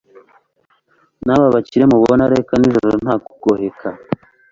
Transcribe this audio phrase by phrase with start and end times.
[1.25, 3.87] naba bakire mubona reka n'injoro ntakugoheka